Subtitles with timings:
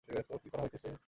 [0.41, 0.91] কী পড়া হইতেছে।